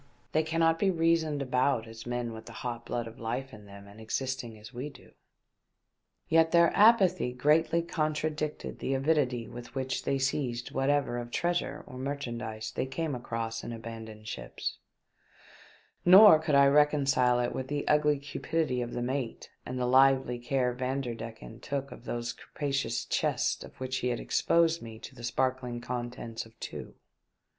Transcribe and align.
"They 0.33 0.41
cannot 0.41 0.79
be 0.79 0.89
reasoned 0.89 1.43
about 1.43 1.87
as 1.87 2.07
men 2.07 2.33
with 2.33 2.47
the 2.47 2.53
hot 2.65 2.87
blood 2.87 3.05
of 3.05 3.19
life 3.19 3.53
in 3.53 3.67
them 3.67 3.85
and 3.87 4.01
existing 4.01 4.57
as 4.57 4.73
we 4.73 4.89
do." 4.89 5.11
Yet 6.27 6.49
their 6.49 6.75
apathy 6.75 7.33
greatly 7.33 7.83
contradicted 7.83 8.79
the 8.79 8.95
avidity 8.95 9.47
with 9.47 9.75
which 9.75 10.01
they 10.03 10.17
seized 10.17 10.71
whatever 10.71 11.19
of 11.19 11.29
treasure 11.29 11.83
or 11.85 11.99
merchandise 11.99 12.71
they 12.71 12.87
came 12.87 13.13
across 13.13 13.63
in 13.63 13.71
abandoned 13.71 14.27
ships, 14.27 14.79
nor 16.03 16.39
could 16.39 16.55
I 16.55 16.65
reconcile 16.65 17.39
it 17.39 17.53
with 17.53 17.67
the 17.67 17.87
ugly 17.87 18.17
cupidity 18.17 18.81
of 18.81 18.93
the 18.93 19.03
mate 19.03 19.51
and 19.67 19.77
the 19.77 19.85
lively 19.85 20.39
care 20.39 20.73
Vanderdecken 20.73 21.59
took 21.59 21.91
of 21.91 22.05
those 22.05 22.33
capa 22.33 22.71
cious 22.71 23.05
chests 23.05 23.63
of 23.63 23.79
which 23.79 23.97
he 23.97 24.07
had 24.07 24.19
exposed 24.19 24.79
to 24.79 24.83
me 24.83 24.97
the 25.13 25.23
sparkling 25.23 25.79
contents 25.79 26.43
of 26.47 26.59
two. 26.59 26.95